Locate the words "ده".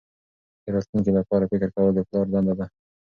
2.59-2.65